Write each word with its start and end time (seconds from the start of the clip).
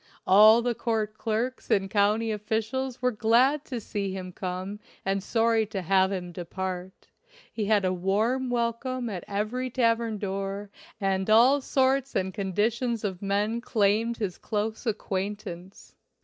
All 0.25 0.63
the 0.63 0.73
court 0.73 1.15
clerks 1.15 1.69
and 1.69 1.87
county 1.87 2.31
officials 2.31 3.03
were 3.03 3.11
glad 3.11 3.63
to 3.65 3.79
see 3.79 4.11
him 4.11 4.31
come 4.31 4.79
and 5.05 5.21
sorry 5.21 5.67
to 5.67 5.83
have 5.83 6.11
him 6.11 6.31
depart; 6.31 7.07
he 7.53 7.65
had 7.65 7.85
a 7.85 7.93
warm 7.93 8.49
welcome 8.49 9.11
at 9.11 9.23
every 9.27 9.69
tavern 9.69 10.17
door 10.17 10.71
and 10.99 11.29
all 11.29 11.61
sorts 11.61 12.15
and 12.15 12.33
conditions 12.33 13.03
of 13.03 13.21
men 13.21 13.61
claimed 13.61 14.17
his 14.17 14.39
close 14.39 14.87
acquaintance. 14.87 15.93